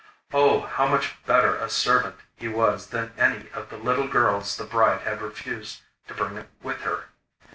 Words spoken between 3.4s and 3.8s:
of the